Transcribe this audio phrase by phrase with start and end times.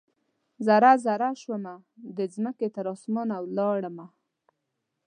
[0.65, 1.73] ذره، ذره شومه
[2.17, 4.07] د مځکې، تراسمان ولاړمه